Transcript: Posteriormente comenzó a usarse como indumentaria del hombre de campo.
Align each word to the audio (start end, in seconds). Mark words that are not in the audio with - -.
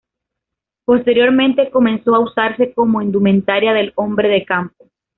Posteriormente 0.83 1.69
comenzó 1.69 2.15
a 2.15 2.19
usarse 2.21 2.73
como 2.73 3.03
indumentaria 3.03 3.71
del 3.71 3.91
hombre 3.95 4.29
de 4.29 4.43
campo. 4.43 4.89